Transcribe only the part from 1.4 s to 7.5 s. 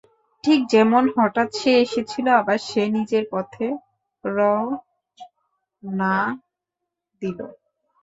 সে এসেছিল, আবার সে নিজের পথে রওয়ানা দিল।